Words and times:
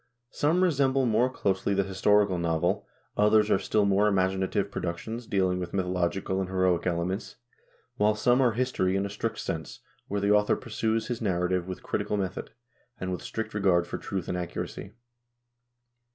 Some 0.31 0.63
resemble 0.63 1.05
more 1.05 1.29
closely 1.29 1.75
the 1.75 1.83
historical 1.83 2.39
novel, 2.39 2.87
others 3.15 3.51
are 3.51 3.59
still 3.59 3.85
more 3.85 4.07
imaginative 4.07 4.71
productions, 4.71 5.27
dealing 5.27 5.59
with 5.59 5.73
mythologi 5.73 6.25
cal 6.25 6.39
and 6.41 6.49
heroic 6.49 6.87
elements, 6.87 7.35
while 7.97 8.15
some 8.15 8.41
are 8.41 8.53
history 8.53 8.95
in 8.95 9.05
a 9.05 9.11
strict 9.11 9.37
sense, 9.37 9.81
where 10.07 10.19
the 10.19 10.31
author 10.31 10.55
pursues 10.55 11.05
his 11.05 11.21
narrative 11.21 11.67
with 11.67 11.83
critical 11.83 12.17
method, 12.17 12.49
and 12.99 13.11
with 13.11 13.21
strict 13.21 13.53
regard 13.53 13.85
for 13.85 13.99
truth 13.99 14.27
and 14.27 14.39
accuracy. 14.39 14.93